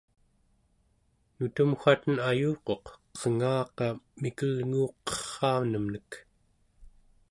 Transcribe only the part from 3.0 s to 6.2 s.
qengaqa mikelnguuqerraanemnek